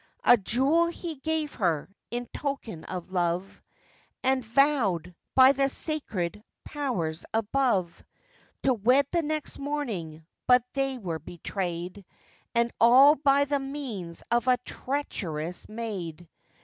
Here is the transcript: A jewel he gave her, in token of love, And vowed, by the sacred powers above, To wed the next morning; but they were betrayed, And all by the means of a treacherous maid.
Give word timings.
A 0.23 0.35
jewel 0.35 0.87
he 0.87 1.17
gave 1.17 1.53
her, 1.53 1.87
in 2.09 2.25
token 2.33 2.85
of 2.85 3.11
love, 3.11 3.61
And 4.23 4.43
vowed, 4.43 5.13
by 5.35 5.51
the 5.51 5.69
sacred 5.69 6.43
powers 6.65 7.23
above, 7.35 8.03
To 8.63 8.73
wed 8.73 9.05
the 9.11 9.21
next 9.21 9.59
morning; 9.59 10.25
but 10.47 10.63
they 10.73 10.97
were 10.97 11.19
betrayed, 11.19 12.03
And 12.55 12.71
all 12.81 13.13
by 13.13 13.45
the 13.45 13.59
means 13.59 14.23
of 14.31 14.47
a 14.47 14.57
treacherous 14.65 15.69
maid. 15.69 16.27